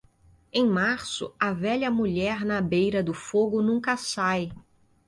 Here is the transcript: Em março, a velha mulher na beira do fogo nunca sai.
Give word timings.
Em 0.51 0.65
março, 0.65 1.31
a 1.39 1.53
velha 1.53 1.91
mulher 1.91 2.43
na 2.43 2.59
beira 2.59 3.03
do 3.03 3.13
fogo 3.13 3.61
nunca 3.61 3.95
sai. 3.95 4.51